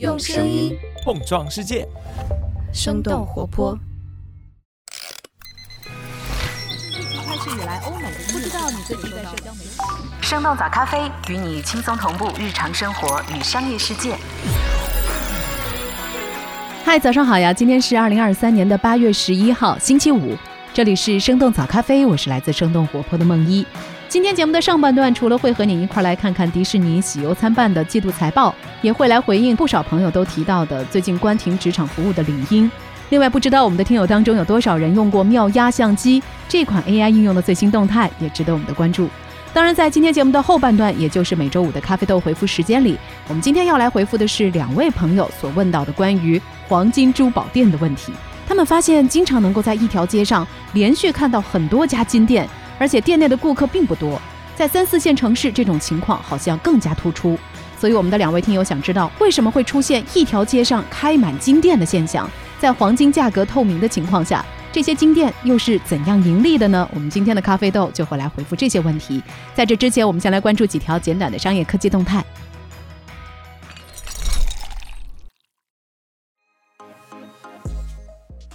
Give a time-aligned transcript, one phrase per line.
[0.00, 1.86] 用声音碰撞世界，
[2.72, 3.78] 生动活泼。
[7.24, 9.70] 开始以来，欧美不知道你最近在社交媒体。
[10.20, 14.16] 生动早咖啡与你轻松同步日常生活与商业世界。
[16.84, 17.52] 嗨，早上好呀！
[17.52, 20.36] 今天是二零二三年的八月十一号，星期五。
[20.74, 23.64] 这里是生动早咖啡，我是来自生动活泼的梦一。
[24.08, 28.52] 今天节目的上半段，除了会和你一块来看看迪士尼喜忧参半的季度财报，
[28.82, 32.68] 也会来回应不少朋友都提到的最近关停职场服务的领英。
[33.10, 39.08] 另外，不知道我们的听友当中有多少人用过妙压相机这款 AI 应用的最新动态，也值得我们的关注。
[39.52, 42.98] 当然，在今天节目的后半段，也就是每周五的咖啡豆回复时间里，
[43.28, 48.12] 我们今天要来回复的是两位朋友所问到的关于黄金珠宝店的问题。
[48.46, 52.48] 他们发现，经常能够在一条街上连续看到很多家金店。
[52.76, 54.20] 而且店内的顾客并不多，
[54.56, 57.38] 在三四线城市，这种情况好像更加突出。
[57.78, 62.28] 所以，我们的两位听友想知道，为什么会出现一条街上开满金店的现象？
[62.58, 66.86] 在黄金价格透明的情况下，这些金店又是怎样盈利的呢？
[66.92, 69.22] 我们今天的咖啡豆就会来回复这些问题。
[69.54, 72.24] 在这之前，我们先来关注几条简短的商业科技动态。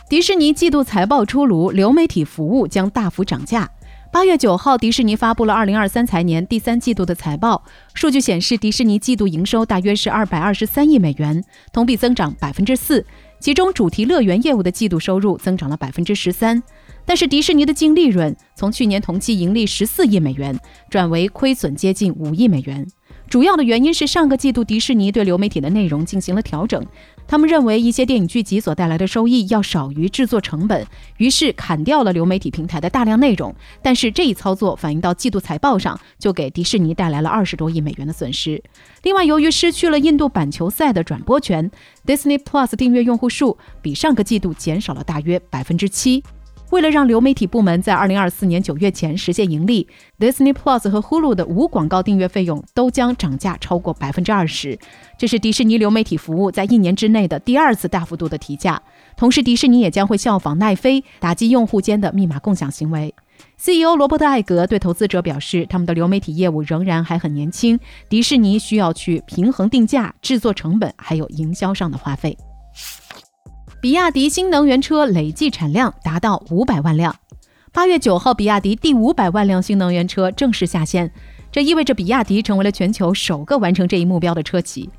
[0.09, 3.69] 迪士尼季度财报出炉，流媒体服务将大幅涨价。
[4.11, 7.63] 八月九号，迪士尼发布了二零二三财年第三季度的财报。
[7.93, 13.05] 数据显示，迪士尼季度营收大约是二百二十三亿美元，同比增长百分之四。
[13.39, 16.63] 其中，主题乐园业务的季度收入增长了百分之十三。
[17.05, 22.87] 但是，迪士尼的净利润从去年同期盈利十四亿美元，转为亏损接近五亿美元。
[23.30, 26.83] 主要的原因是上个季度迪士尼对流媒体的内容进行了调整。
[27.30, 30.83] 他们认为一些电影剧集所带来的收益要少于制作成本，
[31.17, 33.55] 于是砍掉了流媒体平台的大量内容。
[33.83, 38.63] 但是这一操作反映到季度财报上，就给迪士尼带来了二十多亿美元的损失。
[39.03, 41.69] 另外，由于失去了印度板球赛的转播权
[42.03, 46.23] ，Disney Plus 订阅用户数比上个季度减少了大约百分之七。
[46.71, 49.87] 为了让流媒体部门在二零二四年九月前实现盈利
[50.19, 54.77] ，Disney Plus 和 Hulu 的无广告订阅费用都将涨价超过百分之二十。
[55.17, 58.79] 这是迪士尼流媒体服务在一年之内的第二次大幅度的提价。
[59.17, 63.15] 同时，迪士尼也将会效仿奈飞，打击用户间的密码共享行为。
[63.58, 72.37] CEO 罗伯特·艾格对投资者表示，他们的流媒体业务仍然还很年轻，迪士尼需要去平衡定价、制作成本还有营销上的花费。
[73.81, 77.15] 比亚迪新能源车累计产量达到五百万辆。
[77.71, 81.09] 八月九号，比亚迪第五百万辆新能源车正式下线，
[81.49, 84.89] 这意味着比亚迪成为了全球首个完成这一目标的车企。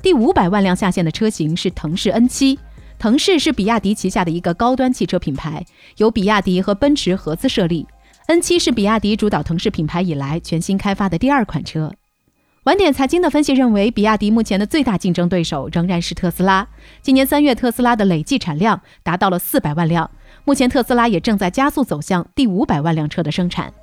[0.00, 2.56] 第五百万辆下线的车型是腾势 N7。
[2.98, 5.66] 腾势是比亚迪旗下的一个高端汽车品牌，
[5.98, 7.86] 由比亚迪和奔驰合资设立。
[8.28, 11.92] N7 是比亚迪主导腾势品牌以来全新开发的第二款车。
[12.64, 16.64] 晚点财经的分析认为，比亚迪目前的最大竞争对手仍然是特斯拉。
[17.00, 20.08] 今年三月，特斯拉的累计产量达到了四百万辆。
[20.44, 23.74] 目前，特斯拉也正在加速走向第五百万辆车的生产。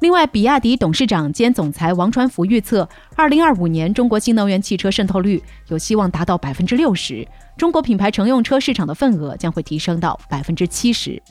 [0.00, 7.28] 另外，比亚迪董事长兼总裁王传福预测，二零二五年中国新能源汽车渗透率有希望达到百分之六十，
[7.58, 11.22] 中国品牌乘用车市场的份额将会提升到百分之七十。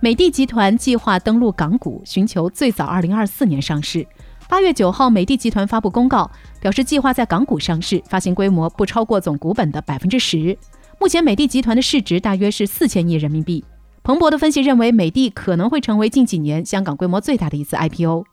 [0.00, 4.06] 美的集团计划登陆港股，寻求最早二零二四年上市。
[4.48, 10.56] 八月九号，美的集团发布公告，表示计划在港股上市，发行规模不超过总股本的百分之十。
[10.98, 13.62] 目前，美的集团的市值大约是四千亿人民币。
[14.02, 18.24] 彭博的分析认为，美的可能会成为近几年香港规模最大的一次 IPO。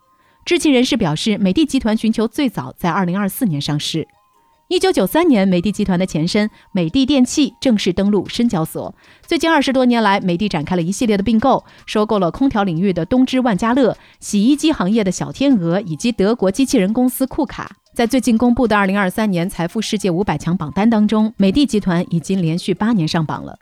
[0.46, 4.08] 知情人士表示，美的集团寻求最早在二零二四年上市。
[4.68, 8.96] 一九九三年，美的集团的前身美的电器正式登陆深交所。
[9.24, 17.76] 最近二十多年来，美的展开了一系列的并购，收购了空调领域的东芝万家乐、洗衣机行业的小天鹅以及德国机器人公司库卡。
[17.94, 23.60] 在最近公布的二零二三年财富世界五百强榜单当中，美的集团已经连续八年上榜了。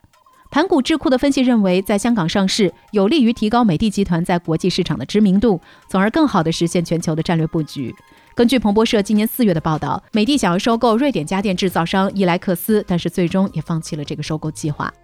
[0.54, 7.92] 盘古智库的分析认为，在香港上市有利于提高美的集团在国际市场的知名度，从而更好地实现全球的战略布局。
[8.36, 14.94] 根据彭博社今年四月的报道，美的想要收购瑞典家电制造商伊莱克斯，但是最终也放弃了这个收购计划。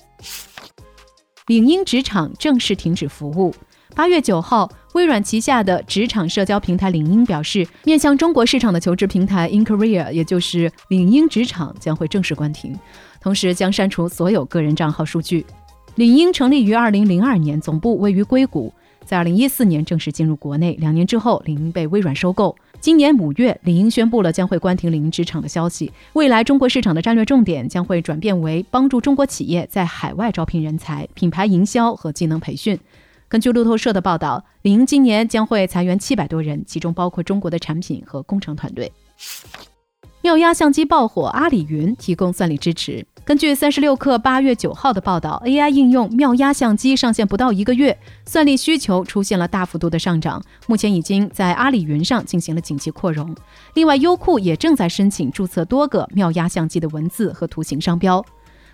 [1.49, 3.53] 领英职场正式停止服务。
[3.97, 12.79] 八月九号，微软旗下的职场社交平台领英表示，面向中国市场的求职平台 InCareer，也就是领英职场，将会正式关停，
[13.21, 15.45] 同时将删除所有个人账号数据。
[15.97, 18.73] 领英成立于二零零二年，总部位于硅谷。
[19.05, 22.55] 在二零一四年正式进入国内，两年之后，领英被微软收购。
[22.81, 25.93] 今年五月，领英宣布了将会关停领英职场的消息。
[26.13, 32.79] 未来中国市场的战略重点将会转变为帮助中国企业在海外招聘人才、品牌营销和技能培训。
[33.29, 38.91] 根据路透社的报道，领英今年将会裁员七百多人，其中包括中国的产品和工程团队。
[40.23, 43.05] 妙压相机爆火，阿里云提供算力支持。
[43.31, 47.97] 根据三十六氪八月九号的报道，AI 应用妙压相机上线不到一个月，
[48.27, 53.33] 算力需求出现了大幅度的上涨，目前已经在阿里云上进行了紧急扩容。
[53.75, 58.21] 另外，优酷也正在申请注册多个妙压相机的文字和图形商标。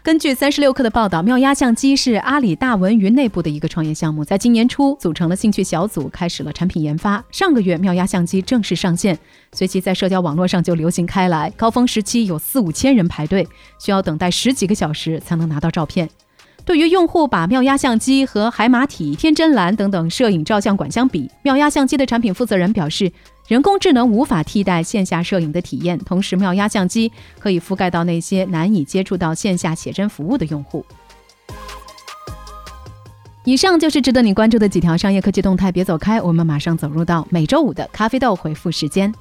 [0.06, 7.24] 根据三十六氪的报道，妙压相机是阿里大文娱内部的一个创业项目，在今年初组成了兴趣小组，开始了产品研发。
[7.32, 9.18] 上个月，妙压相机正式上线，
[9.50, 13.48] 随即在社交网络上就流行开来，高峰时期有四五千人排队，
[13.80, 16.08] 需要等待十几个小时才能拿到照片。
[16.66, 23.10] 对于用户把妙压相机和海马体、天真蓝等等摄影照相馆相比，妙压相机的产品负责人表示。
[23.46, 30.84] 人工智能无法替代线下摄影的体验，同时妙压相机可以覆盖到那些难以接触到线下写真服务的用户。
[33.44, 39.14] 以上就是值得你关注的几条商业科技动态，别走开，我们马上走入到每周五的咖啡豆回复时间。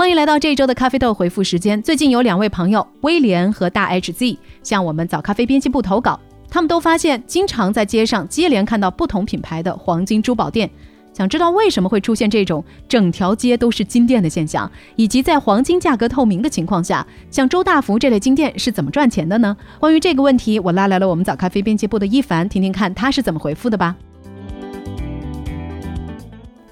[0.00, 1.82] 欢迎来到这一周的咖啡豆回复时间。
[1.82, 6.18] 最近有两位朋友威廉和大 HZ 向我们早咖啡编辑部投稿，
[6.48, 10.70] 他们都发现经常在街上接连看到不同品牌的黄金珠宝店，
[11.12, 19.54] 想知道为什么会出现这种整条街都是金店的现象，以及在黄金价格透明的情况下，像周大福这类金店是怎么赚钱的呢？
[19.78, 23.94] 关于这个问题，我拉来了我们早咖啡编辑部的一凡，听听看他是怎么回复的吧。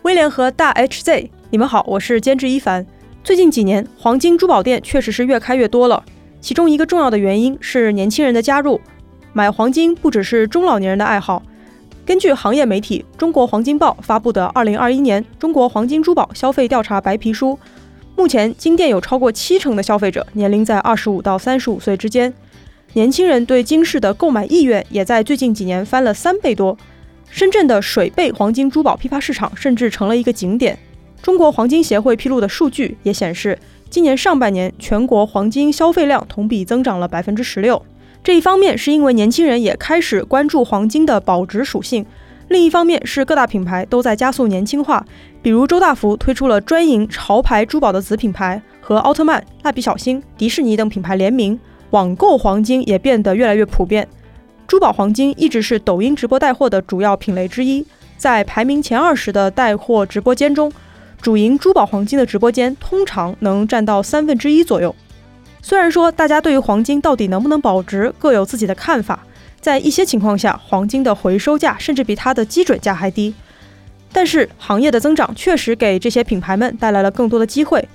[0.00, 2.86] 威廉和大 HZ，你们好，我是监制一凡。
[3.28, 6.02] 最近几年，黄金珠宝店确实是越开越多了。
[6.40, 8.80] 其中一个重要的原因是年轻人的加入。
[9.34, 11.42] 买黄金不只是中老年人的爱好。
[12.06, 17.50] 根据行业媒体《中国黄金报》发布的《二零二一年中国黄金珠宝消费调查白皮书》，
[18.16, 22.32] 目前金店有超过七成的消费者年龄在二十五到三十五岁之间。
[22.94, 26.74] 年轻人对金饰的购买意愿也在最近几年翻了三倍多。
[27.28, 30.78] 深圳的水贝黄金珠宝批发市场甚至成了一个景点。
[31.22, 33.58] 中国黄金协会披露的数据也显示，
[33.90, 37.82] 今年上半年全国黄金消费量同比增长了百分之十六。
[38.22, 42.04] 这一方面是因为年轻人也开始关注黄金的保值属性，
[42.48, 45.04] 另一方面是各大品牌都在加速年轻化。
[45.42, 51.58] 比如周大福推出了专营潮牌珠宝的子品牌，和奥特曼、蜡笔小新、迪士尼等品牌联名，
[51.90, 54.06] 网购黄金也变得越来越普遍。
[54.66, 57.86] 珠宝黄金一直是抖音直播带货的主要品类之一，
[58.16, 60.70] 在排名前二十的带货直播间中。
[61.20, 64.94] 主营珠宝黄金的直播间通常能占到三分之一左右。
[65.60, 69.24] 虽然说大家对于黄金到底能不能保值各有自己的看法，
[69.60, 73.34] 在一些情况下，黄金的回收价甚至比它的基准价还低。
[74.12, 77.86] 但是行业的增长确实给这些品牌们带来了更多的机会。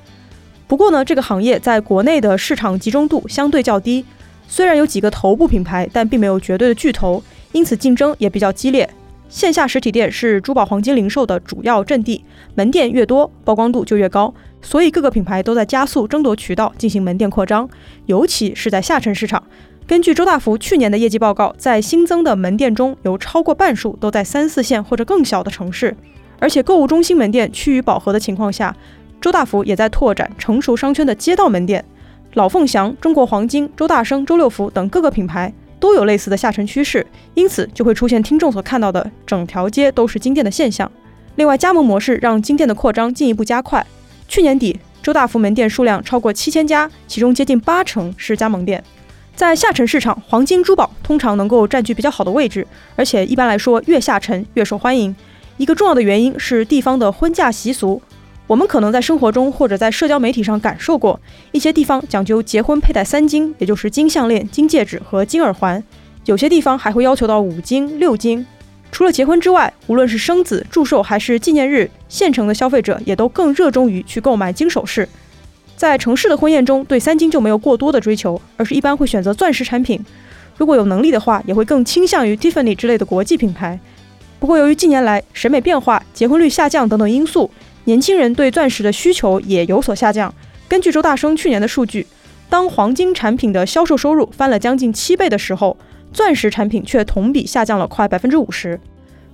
[0.67, 4.05] 不过呢，这个行业在国内的市场集中度相对较低，
[4.47, 8.87] 虽然有几个头部品牌，但并没有绝对的巨头，因此竞争也比较激烈。
[9.33, 14.31] 线下实体店是珠宝黄金零售的主要阵地，门店越多，曝光度就越高，
[14.61, 17.67] 所以各个品牌都在加速争夺渠道进行门店扩张，
[18.05, 19.41] 尤其是在下沉市场。
[19.87, 25.97] 根据周大福去年的业绩报告，在新增的门店中有超过半数都在三四线或者更小的城市，
[26.37, 28.75] 而且购物中心门店趋于饱和的情况下，
[29.19, 31.83] 周大福也在拓展成熟商圈的街道门店。
[32.35, 35.51] 老凤祥、中国黄金、周大生、周六福等各个品牌。
[35.83, 40.89] 都有类似的下沉趋势，因此就会出现听众所看到的整条街都是金店的现象。
[41.35, 43.85] 另外，加盟模式让金店的扩张进一步加快。
[44.29, 48.81] 去年底，周大福门店数量超过七千家，其中接近八成是加盟店。
[49.35, 52.65] 在下沉市场，黄金珠宝通常能够占据比较好的位置，
[52.95, 55.13] 而且一般来说越下沉越受欢迎。
[55.57, 58.01] 一个重要的原因是地方的婚嫁习俗。
[58.45, 61.19] 我们可能在生活中或者在社交媒体上感受过，
[61.51, 65.81] 一些地方讲究结婚佩戴三金，也就是金项链、金戒指和金耳环；
[66.25, 68.45] 有些地方还会要求到五金、六金。
[68.91, 75.07] 除了结婚之外，无论是生子、祝寿还是纪念日，县城的消费者也都更热衷于去购买金首饰。
[75.75, 79.99] 在城市的婚宴中，对三金就没有过多的追求，而是一般会选择钻石产品。
[80.57, 83.79] 如果有能力的话，也会更倾向于 Tiffany 之类的国际品牌。
[84.39, 87.49] 不过，由于近年来审美变化、结婚率下降等等因素，
[87.85, 90.33] 年轻人对钻石的需求也有所下降。
[90.67, 92.07] 根据周大生去年的数据，
[92.49, 95.77] 当黄金产品的销售收入翻了将近七倍的时候，
[96.11, 98.79] 钻石产品却同比下降了快百分之五十。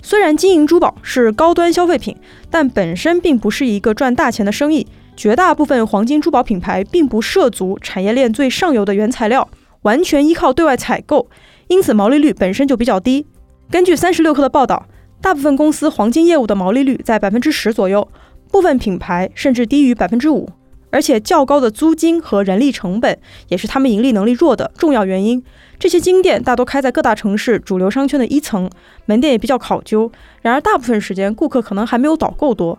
[0.02, 2.16] 虽然金银珠宝是高端消费品，
[2.50, 4.88] 但本身并不是一个赚大钱的生意。
[5.18, 9.50] 绝大部分黄金珠宝品牌并不涉足产业链最上游的原材料，
[9.82, 11.30] 完全依靠对外采购，
[11.68, 13.28] 因此毛利率本身就比较低。
[13.70, 14.88] 根据三十六氪的报道，
[15.22, 18.08] 大部分公司黄金业务的毛利率在百分之十左右。
[18.52, 20.50] 部分品牌甚至低于百分之五，
[20.90, 25.44] 而且较高的租金和人力成本也是他们盈利能力弱的重要原因。
[25.78, 28.70] 这些金店大多开在各大城市主流商圈的一层，
[29.06, 30.12] 门店也比较考究。
[30.42, 32.78] 然而，大部分时间顾客可能还没有导购多，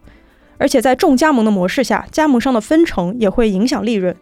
[0.58, 4.14] 而且在重加盟的模式下，加盟商的分成也会影响利润。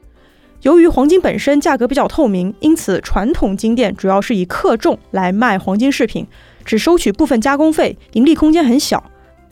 [0.63, 6.27] 由于黄金本身价格比较透明，因此传统金店主要是以克重来卖黄金饰品，
[6.65, 9.03] 只收取部分加工费，盈利空间很小。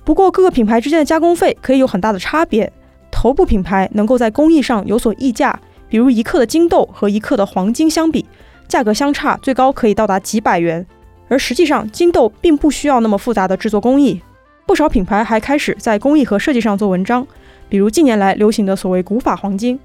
[0.06, 2.72] 不过，各个品牌之间的加工费可以有很大的差别。
[3.10, 5.58] 头部品牌能够在工艺上有所溢价，
[5.88, 8.24] 比如一克的金豆和一克的黄金相比。
[8.68, 10.86] 价格相差最高可以到达几百元，
[11.28, 14.20] 而实际上金豆并不需要那么复杂的制作工艺。
[14.64, 17.26] 不少品牌还开始在工艺和设计上做文章，
[17.68, 19.76] 比如近年来流行的所谓古法黄金。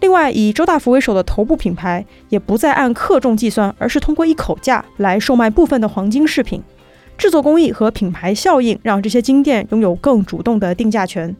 [0.00, 6.60] 另外，以周大福为首的头部品牌也不再按克重计算，而是通过一口价来售卖部分的黄金饰品。
[7.18, 11.36] 制作工艺和品牌效应让这些金店拥有更主动的定价权。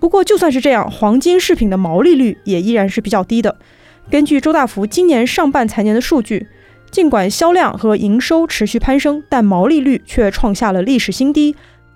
[0.00, 3.56] 不过，就算是这样，黄金饰品的毛利率也依然是比较低的。
[4.10, 6.48] 根据周大福今年上半财年的数据，
[6.90, 11.54] 尽管销量和营收持续攀升，但毛利率却创下了历史新低。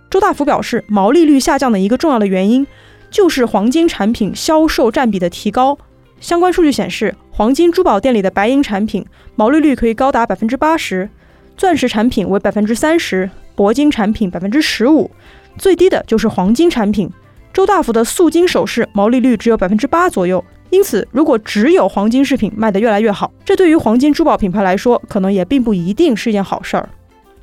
[0.08, 2.64] 周大福表示，毛利率下降的一个重要的原因
[3.10, 5.76] 就是黄金产品销售占比的提高。
[6.20, 9.04] 相关数据显示，黄金珠宝店里的白银产品
[9.34, 11.10] 毛利率可以高达百分之八十，
[11.56, 15.10] 钻石产品为百分之三十，铂金产品百分之十五，
[15.56, 17.10] 最低的就是黄金产品。
[17.52, 20.44] 周大福的素金首饰毛利率只有百分之八左右。
[20.68, 26.88] 因此，如果只有黄金饰品卖得越来越好，这对于黄金珠宝品牌来说，可能也并不一定是一件好事儿。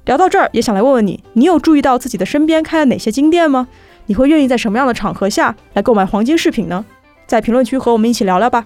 [0.06, 3.68] 聊到这儿，也想来问问你，你有注意到自己的身边开了哪些金店吗？
[4.08, 6.84] 你会愿意在什么样的场合下来购买黄金饰品呢？
[7.26, 8.66] 在评论区和我们一起聊聊吧。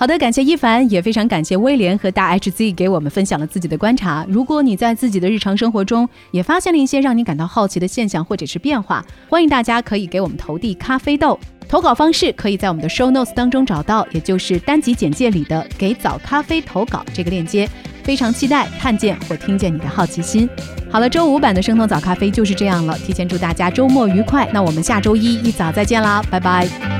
[0.00, 4.24] 好的，感谢一凡，也非常感谢威廉和大 HZ 给我们分享了自己的观察。
[4.26, 11.38] 如果你在自己的日常生活中也发现了一些让你感到好奇的现象或者是变化，欢迎大家可以给我们投递咖啡豆。
[11.68, 17.68] 投稿方式可以在我们的 Show Notes 当中找到，也就是单集简介里的“给早咖啡投稿”这个链接。
[18.02, 20.48] 非常期待看见或听见你的好奇心。
[20.90, 22.98] 好了，周五版的生动早咖啡就是这样了。
[23.00, 26.99] 提前祝大家周末愉快，那我们下周一一早再见啦，拜拜。